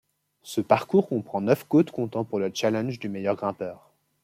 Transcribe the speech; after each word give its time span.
Ce 0.41 0.61
parcours 0.61 1.07
comprend 1.07 1.41
neuf 1.41 1.63
côtes 1.67 1.91
comptant 1.91 2.23
pour 2.23 2.39
le 2.39 2.49
challenge 2.51 2.97
du 2.97 3.07
meilleur 3.07 3.35
grimpeur. 3.35 3.91